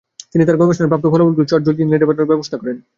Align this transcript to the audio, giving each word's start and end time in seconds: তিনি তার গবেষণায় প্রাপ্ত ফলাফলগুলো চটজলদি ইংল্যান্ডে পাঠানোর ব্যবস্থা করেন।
তিনি 0.31 0.43
তার 0.47 0.59
গবেষণায় 0.61 0.91
প্রাপ্ত 0.91 1.05
ফলাফলগুলো 1.11 1.49
চটজলদি 1.51 1.81
ইংল্যান্ডে 1.83 2.07
পাঠানোর 2.09 2.29
ব্যবস্থা 2.31 2.55
করেন। 2.61 2.77